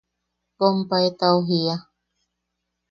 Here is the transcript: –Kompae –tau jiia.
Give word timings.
–Kompae 0.57 1.07
–tau 1.17 1.37
jiia. 1.47 1.75